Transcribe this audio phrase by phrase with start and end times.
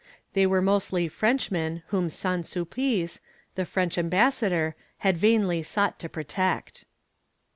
[0.33, 3.19] They were mostly Frenchmen whom Saint Sulpice,
[3.53, 6.85] the French ambassador, had vainly sought to protect.